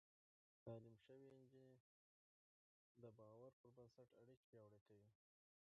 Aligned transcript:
تعليم 0.65 0.95
شوې 1.05 1.27
نجونې 1.39 1.77
د 3.01 3.03
باور 3.17 3.51
پر 3.59 3.69
بنسټ 3.77 4.09
اړيکې 4.21 4.45
پياوړې 4.49 4.79
کوي. 4.89 5.13